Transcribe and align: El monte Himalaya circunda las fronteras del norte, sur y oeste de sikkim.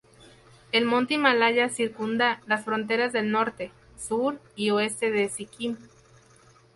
El 0.71 0.85
monte 0.85 1.13
Himalaya 1.13 1.69
circunda 1.69 2.41
las 2.47 2.65
fronteras 2.65 3.13
del 3.13 3.29
norte, 3.29 3.71
sur 3.99 4.39
y 4.55 4.71
oeste 4.71 5.11
de 5.11 5.29
sikkim. 5.29 5.77